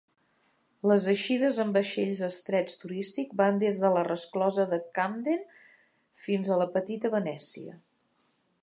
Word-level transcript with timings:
Les 0.91 1.03
eixides 1.11 1.59
en 1.63 1.73
vaixells 1.75 2.21
estrets 2.29 2.79
turístics 2.85 3.37
van 3.43 3.61
des 3.65 3.79
de 3.85 3.93
la 3.99 4.07
resclosa 4.09 4.67
de 4.73 4.81
Camden 5.01 5.45
fins 6.29 6.53
a 6.57 6.61
la 6.63 6.71
petita 6.81 7.15
Venècia. 7.21 7.81